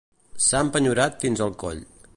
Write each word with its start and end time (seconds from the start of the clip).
S'ha 0.45 0.61
empenyorat 0.69 1.21
fins 1.25 1.47
al 1.47 1.57
coll. 1.65 1.87